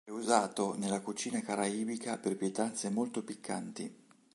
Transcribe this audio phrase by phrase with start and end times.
[0.03, 3.95] È usato nella cucina caraibica per pietanze molto piccanti.